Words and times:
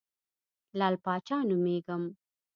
لعل 0.77 0.95
پاچا 1.05 1.37
نومېږم. 1.49 2.03